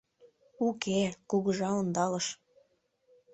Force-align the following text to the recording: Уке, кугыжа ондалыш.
Уке, 0.67 0.99
кугыжа 1.29 1.69
ондалыш. 1.79 2.27